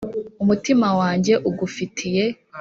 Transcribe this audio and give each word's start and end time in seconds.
umutima 0.43 0.87
wanjye 0.99 1.33
ugufitiye 1.49 2.23